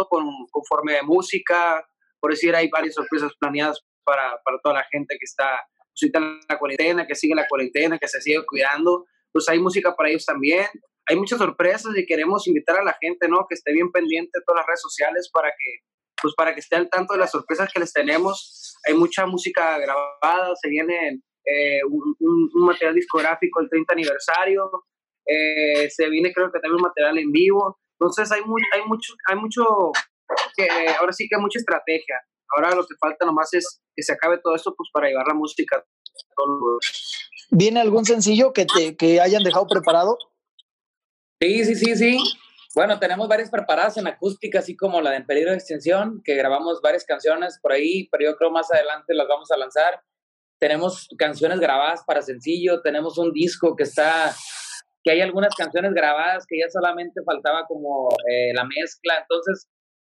[0.10, 1.86] con, conforme de música,
[2.20, 5.60] por decir, hay varias sorpresas planeadas para, para toda la gente que está
[5.94, 9.96] pues, en la cuarentena, que sigue la cuarentena, que se sigue cuidando, pues hay música
[9.96, 10.68] para ellos también.
[11.06, 13.46] Hay muchas sorpresas y queremos invitar a la gente, ¿no?
[13.50, 15.80] Que esté bien pendiente de todas las redes sociales para que,
[16.22, 18.76] pues para que esté al tanto de las sorpresas que les tenemos.
[18.88, 24.72] Hay mucha música grabada, se vienen eh, un, material discográfico el 30 aniversario,
[25.26, 29.14] eh, se viene creo que también un material en vivo, entonces hay, muy, hay mucho,
[29.28, 29.66] hay mucho,
[30.56, 30.68] que,
[31.00, 32.16] ahora sí que hay mucha estrategia,
[32.56, 35.34] ahora lo que falta nomás es que se acabe todo esto pues para llevar la
[35.34, 35.84] música.
[37.52, 40.18] ¿Viene algún sencillo que, te, que hayan dejado preparado?
[41.42, 42.18] Sí, sí, sí, sí.
[42.76, 46.34] Bueno, tenemos varias preparadas en acústica, así como la de En Peligro de Extinción, que
[46.36, 50.02] grabamos varias canciones por ahí, pero yo creo más adelante las vamos a lanzar.
[50.60, 54.34] Tenemos canciones grabadas para sencillo, tenemos un disco que está
[55.04, 59.68] que hay algunas canciones grabadas que ya solamente faltaba como eh, la mezcla, entonces,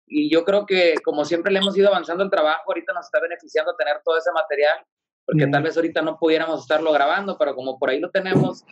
[0.06, 3.20] y yo creo que como siempre le hemos ido avanzando el trabajo, ahorita nos está
[3.20, 4.78] beneficiando tener todo ese material,
[5.26, 8.64] porque tal vez ahorita no pudiéramos estarlo grabando, pero como por ahí lo tenemos,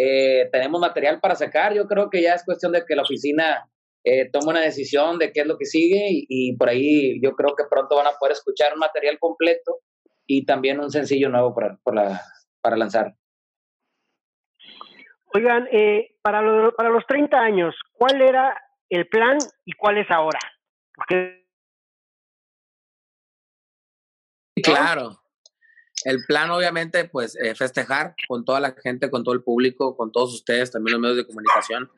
[0.00, 3.68] eh, tenemos material para sacar, yo creo que ya es cuestión de que la oficina
[4.04, 7.56] eh, tome una decisión de qué es lo que sigue y, por ahí yo creo
[7.56, 9.80] que pronto van a poder escuchar un material completo
[10.24, 12.20] y también un sencillo nuevo para, para,
[12.60, 13.12] para lanzar.
[15.34, 18.56] Oigan, eh, para, para los 30 años, ¿cuál era
[18.88, 20.38] el plan y cuál es ahora?
[24.62, 25.18] Claro.
[26.04, 30.12] El plan, obviamente, pues eh, festejar con toda la gente, con todo el público, con
[30.12, 31.90] todos ustedes, también los medios de comunicación,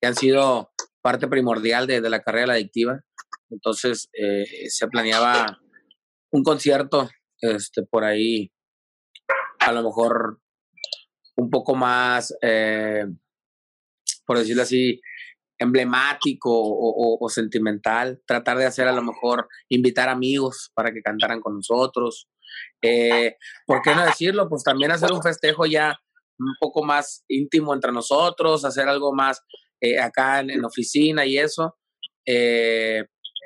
[0.00, 3.00] que han sido parte primordial de, la carrera de la adictiva.
[3.50, 5.58] Entonces, eh, se planeaba
[6.30, 7.10] un concierto
[7.40, 8.52] este, por ahí,
[9.58, 10.40] a lo mejor
[11.36, 13.06] un poco más, eh,
[14.26, 15.00] por decirlo así,
[15.58, 21.56] emblemático o, sentimental, tratar de hacer a lo mejor, invitar amigos para que cantaran con
[21.56, 22.28] nosotros.
[22.82, 23.36] Eh,
[23.66, 24.48] ¿Por qué no decirlo?
[24.48, 25.98] Pues también hacer un festejo ya
[26.38, 29.42] un poco más íntimo entre nosotros, hacer algo más
[29.80, 31.76] eh, acá en, oficina y eso.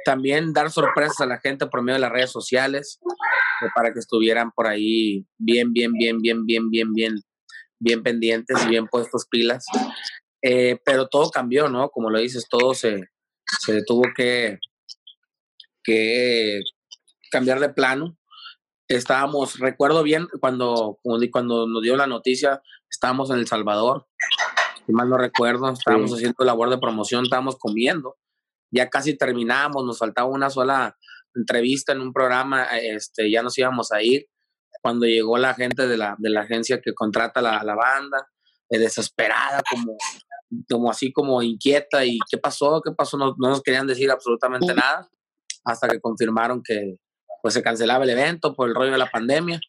[0.04, 3.00] también dar sorpresas a la gente por medio de las redes sociales
[3.74, 7.14] para que estuvieran por ahí bien, bien, bien, bien, bien, bien, bien
[7.84, 9.64] bien pendientes y bien puestos pilas.
[10.42, 11.90] Eh, pero todo cambió, ¿no?
[11.90, 13.08] Como lo dices, todo se,
[13.60, 14.58] se tuvo que,
[15.82, 16.60] que
[17.30, 18.16] cambiar de plano.
[18.96, 20.98] Estábamos, recuerdo bien cuando,
[21.32, 24.06] cuando nos dio la noticia, estábamos en El Salvador,
[24.86, 28.16] si mal no recuerdo, estábamos haciendo labor de promoción, estábamos comiendo,
[28.70, 30.96] ya casi terminamos, nos faltaba una sola
[31.34, 34.28] entrevista en un programa, este, ya nos íbamos a ir
[34.82, 38.28] cuando llegó la gente de la, de la agencia que contrata la, la banda,
[38.68, 39.96] eh, desesperada, como,
[40.70, 44.74] como así como inquieta, y qué pasó, qué pasó, no, no, nos querían decir absolutamente
[44.74, 45.08] nada,
[45.64, 46.98] hasta que confirmaron que
[47.44, 49.60] pues se cancelaba el evento por el rollo de la pandemia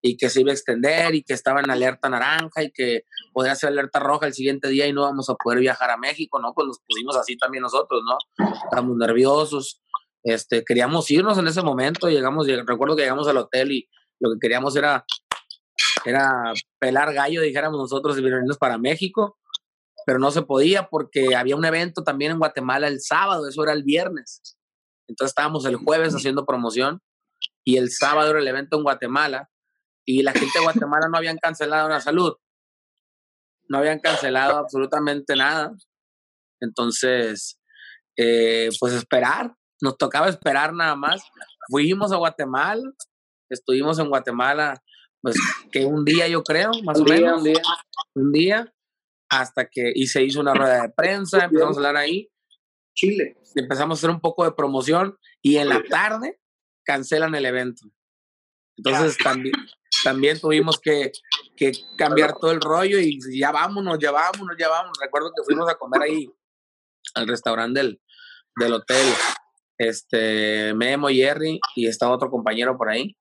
[0.00, 3.04] y que se iba a extender y que estaba en alerta naranja y que
[3.34, 6.40] podría ser alerta roja el siguiente día y no vamos a poder viajar a México,
[6.40, 6.54] ¿no?
[6.54, 8.46] Pues nos pusimos así también nosotros, ¿no?
[8.64, 9.82] Estábamos nerviosos,
[10.22, 14.38] este, queríamos irnos en ese momento, llegamos, recuerdo que llegamos al hotel y lo que
[14.40, 15.04] queríamos era,
[16.06, 19.36] era pelar gallo, dijéramos nosotros, y venirnos para México,
[20.06, 23.74] pero no se podía porque había un evento también en Guatemala el sábado, eso era
[23.74, 24.56] el viernes.
[25.06, 27.02] Entonces estábamos el jueves haciendo promoción
[27.64, 29.50] y el sábado era el evento en Guatemala
[30.04, 32.34] y la gente de Guatemala no habían cancelado la salud.
[33.68, 35.72] No habían cancelado absolutamente nada.
[36.60, 37.60] Entonces,
[38.16, 41.22] eh, pues esperar, nos tocaba esperar nada más.
[41.68, 42.82] Fuimos a Guatemala,
[43.48, 44.82] estuvimos en Guatemala,
[45.22, 45.36] pues
[45.70, 47.38] que un día yo creo, más o menos.
[47.38, 47.62] Un día.
[48.14, 48.74] Un día,
[49.28, 52.28] hasta que, y se hizo una rueda de prensa, empezamos a hablar ahí.
[52.94, 53.36] Chile.
[53.54, 56.40] Empezamos a hacer un poco de promoción y en la tarde
[56.84, 57.86] cancelan el evento.
[58.76, 59.54] Entonces también,
[60.04, 61.12] también tuvimos que,
[61.56, 64.98] que cambiar todo el rollo y ya vámonos, ya vámonos, ya vámonos.
[65.00, 66.32] Recuerdo que fuimos a comer ahí
[67.14, 68.00] al restaurante del,
[68.56, 69.06] del hotel,
[69.78, 73.16] este, Memo y Jerry, y estaba otro compañero por ahí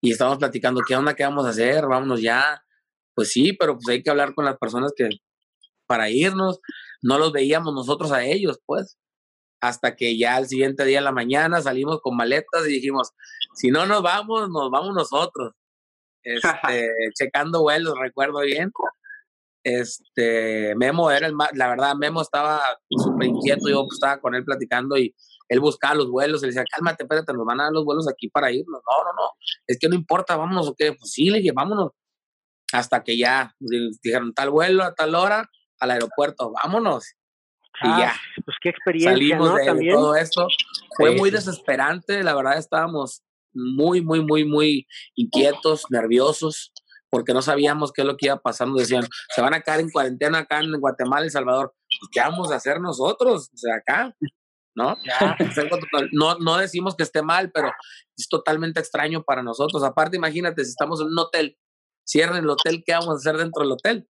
[0.00, 1.14] y estábamos platicando, ¿qué onda?
[1.14, 1.86] ¿Qué vamos a hacer?
[1.86, 2.62] Vámonos ya.
[3.14, 5.08] Pues sí, pero pues hay que hablar con las personas que
[5.86, 6.60] para irnos,
[7.02, 8.96] no los veíamos nosotros a ellos, pues.
[9.60, 13.12] Hasta que ya al siguiente día en la mañana salimos con maletas y dijimos,
[13.54, 15.52] si no nos vamos, nos vamos nosotros.
[16.24, 18.70] Este, checando vuelos, recuerdo bien.
[19.64, 24.44] Este, Memo era el más, la verdad, Memo estaba súper inquieto, yo estaba con él
[24.44, 25.14] platicando y
[25.48, 28.28] él buscaba los vuelos, él decía, cálmate, espérate, nos van a dar los vuelos aquí
[28.28, 28.82] para irnos.
[28.84, 29.30] No, no, no,
[29.66, 30.92] es que no importa, vámonos o qué.
[30.92, 31.92] Pues sí, le dije, vámonos.
[32.72, 37.14] Hasta que ya dijeron tal vuelo a tal hora al aeropuerto, vámonos.
[37.82, 38.42] Y ah, ya.
[38.44, 39.12] Pues qué experiencia.
[39.12, 39.54] Salimos ¿no?
[39.56, 39.94] de También.
[39.94, 40.48] todo esto.
[40.96, 46.72] Fue muy desesperante, la verdad estábamos muy, muy, muy, muy inquietos, nerviosos,
[47.10, 48.68] porque no sabíamos qué es lo que iba a pasar.
[48.68, 51.74] Nos decían, se van a quedar en cuarentena acá en Guatemala, El Salvador.
[52.00, 53.50] Pues, ¿Qué vamos a hacer nosotros?
[53.52, 54.14] O sea, acá.
[54.74, 54.96] ¿no?
[56.12, 57.72] no, no decimos que esté mal, pero
[58.16, 59.82] es totalmente extraño para nosotros.
[59.82, 61.58] Aparte, imagínate, si estamos en un hotel,
[62.06, 64.08] cierren el hotel, ¿qué vamos a hacer dentro del hotel?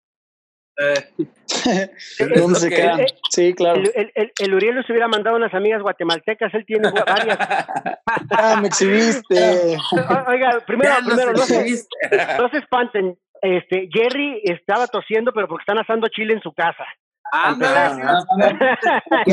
[0.79, 1.11] Eh.
[2.35, 3.01] ¿Dónde se quedan?
[3.29, 3.81] Sí, claro.
[3.95, 7.37] El, el, el, Uriel nos hubiera mandado unas amigas guatemaltecas, él tiene varias.
[8.31, 9.77] ah, me exhibiste.
[10.27, 11.83] Oiga, primero, primero, no se,
[12.37, 13.17] no se espanten.
[13.41, 16.85] Este, Jerry estaba tosiendo, pero porque están asando chile en su casa.
[17.31, 17.55] Ah,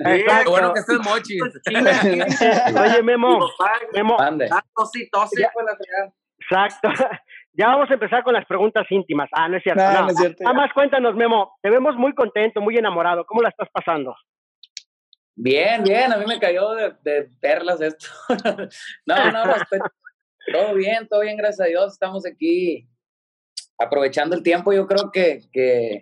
[0.00, 0.50] Exacto.
[0.50, 1.42] bueno que estés mochis.
[1.70, 3.48] Oye, Memo.
[3.92, 4.16] Memo.
[6.40, 6.88] Exacto.
[7.56, 9.28] Ya vamos a empezar con las preguntas íntimas.
[9.32, 9.82] Ah, no es cierto.
[9.82, 10.42] No, no es cierto.
[10.42, 11.56] Nada más cuéntanos, Memo.
[11.62, 13.24] Te vemos muy contento, muy enamorado.
[13.24, 14.14] ¿Cómo la estás pasando?
[15.36, 18.06] Bien, bien, a mí me cayó de, de perlas esto.
[19.06, 19.80] no, no, estoy-
[20.52, 21.92] todo bien, todo bien, gracias a Dios.
[21.92, 22.88] Estamos aquí
[23.78, 24.72] aprovechando el tiempo.
[24.72, 26.00] Yo creo que, que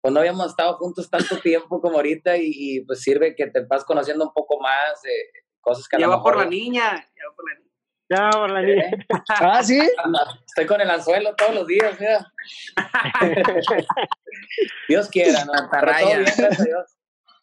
[0.00, 3.64] pues no habíamos estado juntos tanto tiempo como ahorita y, y, pues sirve que te
[3.64, 5.10] vas conociendo un poco más de
[5.60, 7.06] cosas que a lo Lleva por la niña.
[8.08, 8.84] Lleva por la niña.
[8.84, 8.98] Ya, Orlando.
[8.98, 9.04] ¿Eh?
[9.40, 9.80] Ah, sí.
[10.46, 12.26] Estoy con el anzuelo todos los días, mira.
[14.88, 15.52] Dios quiera, ¿no?
[15.52, 16.98] Bien, gracias a Dios.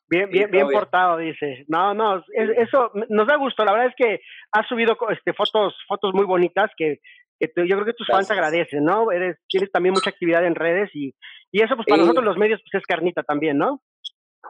[0.10, 1.63] Bien, bien, bien portado, dice.
[1.67, 3.63] No, no, es- eso nos da gusto.
[3.63, 4.19] La verdad es que
[4.52, 7.00] has subido este, fotos, fotos muy bonitas que,
[7.39, 8.38] que te- yo creo que tus fans Gracias.
[8.38, 9.12] agradecen, ¿no?
[9.12, 11.15] Eres, tienes también mucha actividad en redes y,
[11.52, 12.02] y eso pues para Sí.
[12.02, 13.82] nosotros los medios pues es carnita también, ¿no?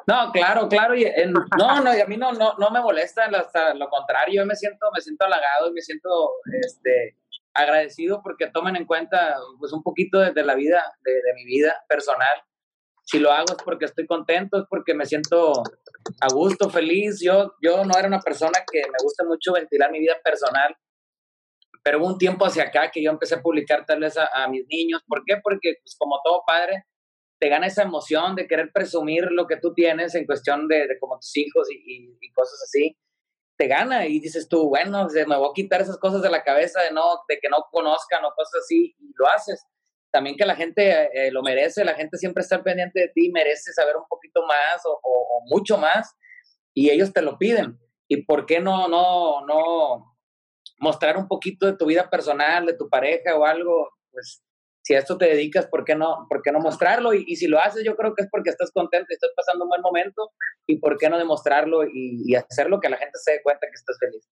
[0.08, 0.96] No, claro, claro.
[0.96, 4.42] Y en- no, no, y a mí no, no, no me molesta, hasta lo contrario,
[4.42, 6.10] yo me siento, me siento halagado y me siento
[6.64, 7.18] este,
[7.54, 11.84] agradecido porque tomen en cuenta pues, un poquito de, la vida, de, de mi vida
[11.88, 12.42] personal.
[13.04, 15.52] Si lo hago es porque estoy contento, es porque me siento
[16.22, 17.20] a gusto, feliz.
[17.22, 20.76] Yo, yo no era una persona que me gusta mucho ventilar mi vida personal,
[21.84, 24.48] pero hubo un tiempo hacia acá que yo empecé a publicar tal vez a, a
[24.48, 25.02] mis niños.
[25.08, 25.38] ¿Por qué?
[25.44, 26.86] Porque pues, como todo padre,
[27.42, 31.00] te gana esa emoción de querer presumir lo que tú tienes en cuestión de, de
[31.00, 32.96] como tus hijos y, y- y cosas así.
[33.58, 36.44] Te gana y dices tú, bueno, se me voy a quitar esas cosas de la
[36.44, 39.66] cabeza de, no, de que no conozcan o cosas así y lo haces.
[40.12, 43.74] También que la gente eh, lo merece, la gente siempre está pendiente de ti, merece
[43.74, 46.16] saber un poquito más o, o- o mucho más
[46.76, 47.80] y ellos te lo piden.
[48.08, 50.16] ¿Y por qué no, no, no
[50.80, 53.90] mostrar un poquito de tu vida personal, de tu pareja o algo?
[54.12, 54.44] Pues
[54.84, 57.14] si a esto te dedicas, ¿por qué no, por qué no mostrarlo?
[57.14, 59.66] Y, y si lo haces, yo creo que es porque estás contento y estás pasando
[59.66, 60.32] un buen momento.
[60.68, 63.76] ¿Y por qué no demostrarlo y, y hacerlo que la gente se dé cuenta que
[63.76, 64.28] estás feliz?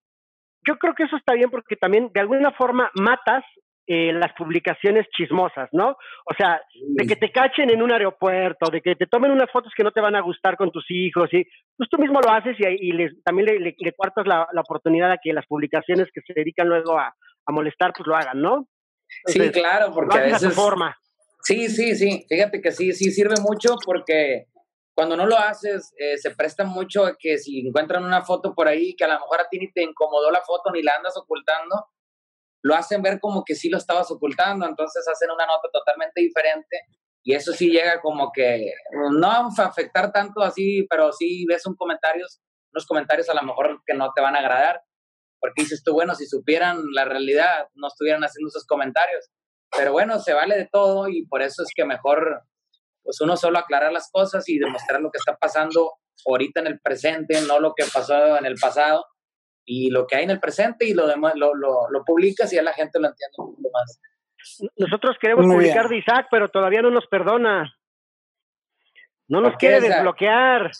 [0.67, 3.43] Yo creo que eso está bien porque también de alguna forma matas
[3.87, 5.89] eh, las publicaciones chismosas, ¿no?
[6.25, 6.61] O sea,
[6.95, 9.91] de que te cachen en un aeropuerto, de que te tomen unas fotos que no
[9.91, 11.43] te van a gustar con tus hijos, y
[11.75, 14.47] pues tú mismo lo haces y, ahí- y les- también le, le, le cuartas la,
[14.53, 17.15] la oportunidad a que las publicaciones que se dedican luego a,
[17.47, 18.67] a molestar, pues lo hagan, ¿no?
[19.25, 20.53] Sí, Entonces, claro, lo porque a veces...
[20.53, 20.97] forma.
[21.43, 22.25] Sí, sí, sí.
[22.27, 24.45] Fíjate que sí, sí sirve mucho porque
[24.93, 28.67] cuando no lo haces, eh, se presta mucho a que si encuentran una foto por
[28.67, 31.15] ahí que a lo mejor a ti ni te incomodó la foto ni la andas
[31.15, 31.85] ocultando,
[32.61, 36.81] lo hacen ver como que sí lo estabas ocultando, entonces hacen una nota totalmente diferente
[37.23, 41.65] y eso sí llega como que no va a afectar tanto así, pero sí ves
[41.65, 42.41] un comentarios,
[42.73, 44.81] unos comentarios a lo mejor que no te van a agradar,
[45.39, 49.29] porque dices tú, bueno, si supieran la realidad, no estuvieran haciendo esos comentarios.
[49.75, 52.41] Pero bueno, se vale de todo y por eso es que mejor,
[53.03, 55.93] pues uno solo aclarar las cosas y demostrar lo que está pasando
[56.25, 59.05] ahorita en el presente, no lo que pasó en el pasado
[59.65, 62.55] y lo que hay en el presente y lo demás lo, lo, lo publicas y
[62.55, 63.99] ya la gente lo entiende un poco más.
[64.77, 66.01] Nosotros queremos Muy publicar bien.
[66.03, 67.71] de Isaac, pero todavía no nos perdona.
[69.27, 70.71] No nos ¿Por qué, quiere desbloquear.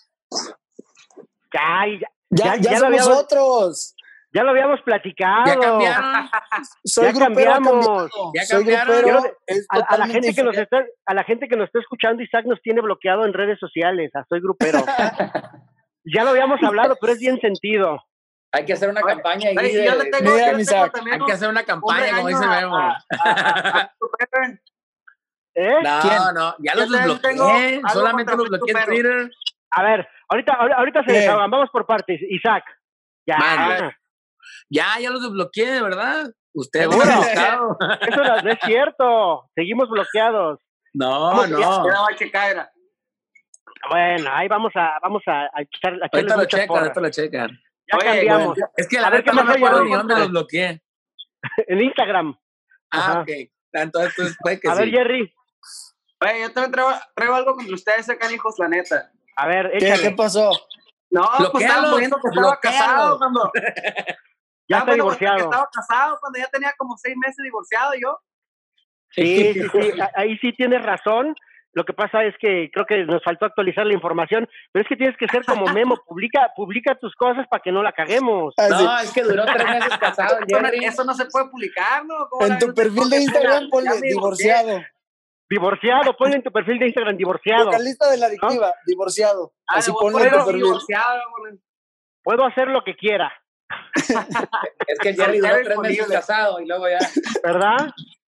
[1.54, 3.95] Ya, ya, Ya, Ya- ya, somos otros.
[4.31, 5.45] Ya lo habíamos platicado.
[5.45, 6.29] Ya cambiaron.
[6.83, 8.11] Soy Ya grupero, cambiamos.
[8.35, 8.95] Ya Soy cambiaron.
[9.01, 9.35] grupero,
[9.69, 12.45] A, a la gente que nos está, a la gente que nos está escuchando, Isaac
[12.45, 14.11] nos tiene bloqueado en redes sociales.
[14.15, 14.79] A soy grupero.
[16.03, 18.03] ya lo habíamos hablado, pero es bien sentido.
[18.51, 20.45] Hay que hacer una Oye, campaña ahí Oye, de- yo le tengo, Mira, yo le
[20.47, 22.77] tengo Isaac, también Hay un- que hacer una un campaña, como dice Memo.
[22.77, 23.91] a- a-
[25.55, 25.75] ¿Eh?
[25.83, 26.17] No, ¿Quién?
[26.35, 29.29] no, ya los tengo algo Solamente los bloqueé en Twitter.
[29.71, 31.51] A ver, ahorita, ahor- ahorita se desahogan.
[31.51, 32.19] Vamos por partes.
[32.29, 32.63] Isaac.
[33.27, 33.91] Ya.
[34.69, 36.31] Ya, ya los desbloqueé, de verdad.
[36.53, 37.77] Usted desbloqueado.
[38.01, 39.49] Eso no es cierto.
[39.55, 40.59] Seguimos bloqueados.
[40.93, 41.83] No, no.
[41.83, 42.69] A.
[43.89, 47.09] Bueno, ahí vamos a, vamos a, a echar, a echarles Ahorita lo checan, ahorita lo
[47.09, 47.49] checan.
[47.91, 48.57] Ya Oye, cambiamos.
[48.75, 49.89] Es que A la ver, verdad ¿qué no más hay recuerdo ahí?
[49.89, 50.81] ni dónde los bloqueé.
[51.67, 52.38] En Instagram.
[52.91, 53.21] Ah, Ajá.
[53.21, 53.29] ok.
[53.71, 54.89] Entonces, entonces puede que a ver.
[54.89, 55.33] Jerry.
[56.21, 59.12] Oye, yo también traigo, traigo algo contra ustedes acá, hijos, la neta.
[59.38, 60.03] A ver, ¿Qué, échale.
[60.03, 60.51] ¿Qué pasó?
[61.12, 63.51] No, pues Bloquéalo, estaban poniendo que estaba casado cuando...
[64.69, 65.38] Ya estaban está divorciado.
[65.38, 68.20] Estaba casado cuando ya tenía como seis meses divorciado yo.
[69.11, 69.91] Sí, sí, sí.
[70.15, 71.36] Ahí sí tienes razón.
[71.74, 74.95] Lo que pasa es que creo que nos faltó actualizar la información, pero es que
[74.95, 78.53] tienes que ser como Memo, publica, publica tus cosas para que no la caguemos.
[78.57, 78.84] Ah, sí.
[78.84, 80.86] No, es que duró tres meses casado, Eso no, Jerry.
[80.86, 82.28] eso no se puede publicar, ¿no?
[82.30, 84.82] ¿Cómo En tu perfil de Instagram ponle divorciado.
[85.49, 87.65] Divorciado, ponle en tu perfil de Instagram divorciado.
[87.65, 89.53] Vocalista de la adictiva, divorciado.
[89.67, 90.63] Ah, Así ponle en poner tu perfil.
[90.63, 91.59] divorciado, ponle.
[92.24, 93.32] Puedo hacer lo que quiera,
[94.88, 96.99] Es que Jerry duró tres meses casado y luego ya.
[97.43, 97.78] ¿verdad?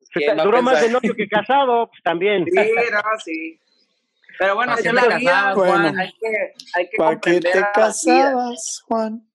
[0.02, 2.46] Se ¿Quién ta- va a duró más de novio que casado, pues también.
[2.46, 2.52] Sí,
[2.92, 3.60] no, sí.
[4.40, 5.70] Pero bueno, así ¿Para es qué la casabas, Juan.
[5.82, 6.00] Juan?
[6.00, 9.28] Hay que, hay que ¿Para qué te casabas, Juan?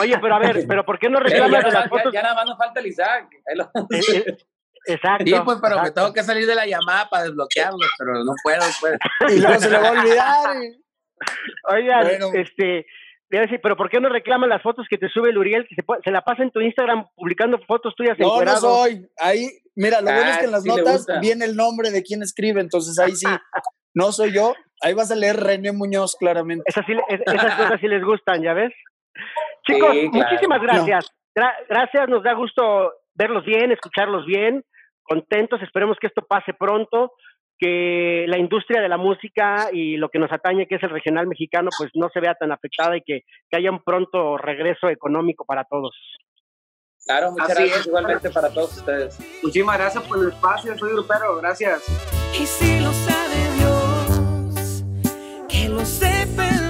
[0.00, 2.12] Oye, pero a ver, pero ¿por qué no Ya, reclamas de ya- las ya- fotos?
[2.12, 3.28] ya nada más nos falta el Isaac.
[3.54, 4.36] Lo- Eh, eh,
[4.86, 5.24] Exacto.
[5.26, 8.62] Sí, pues, pero me tengo que salir de la llamada para desbloquearlo, pero no puedo,
[8.80, 8.98] pues.
[9.36, 10.56] Y luego se le va a olvidar.
[11.64, 12.86] Oigan, este,
[13.28, 15.66] decir, pero ¿por qué no reclaman las fotos que te sube el Uriel?
[15.68, 19.06] Que se, la pasa en tu Instagram publicando fotos tuyas No, no soy.
[19.18, 22.22] Ahí, mira, lo bueno es que en las ah, notas viene el nombre de quien
[22.22, 23.26] escribe, entonces ahí sí,
[23.94, 24.54] no soy yo.
[24.80, 26.64] Ahí vas a leer René Muñoz, claramente.
[26.66, 28.72] Esas, esas cosas sí les gustan, ¿ya ves?
[29.66, 31.10] Chicos, muchísimas gracias.
[31.68, 34.64] gracias, nos da gusto verlos bien, escucharlos bien,
[35.02, 37.12] contentos, esperemos que esto pase pronto
[37.58, 41.26] que la industria de la música y lo que nos atañe, que es el regional
[41.26, 45.64] mexicano, pues no se vea tan afectada y que, haya un pronto regreso económico para
[45.64, 45.94] todos.
[47.04, 49.18] Claro, muchas gracias igualmente para todos ustedes.
[49.42, 51.82] Muchísimas gracias por el espacio, soy grupero, gracias.
[52.34, 54.84] Y si lo sabe Dios,
[55.48, 56.67] que lo sepa